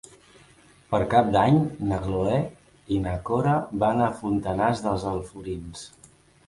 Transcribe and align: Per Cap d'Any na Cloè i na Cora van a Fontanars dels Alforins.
Per 0.93 0.99
Cap 1.11 1.27
d'Any 1.35 1.59
na 1.91 1.99
Cloè 2.07 2.39
i 2.97 2.99
na 3.07 3.15
Cora 3.29 3.55
van 3.85 4.03
a 4.09 4.13
Fontanars 4.25 4.85
dels 4.89 5.09
Alforins. 5.17 5.89